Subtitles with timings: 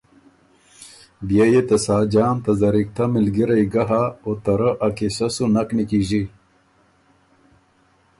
[1.27, 5.45] بيې يې ته ساجان ته زرِکتۀ مِلګِرئ ګه هۀ او ته رۀ ا قیصۀ سُو
[5.53, 6.23] نک نیکیݫی۔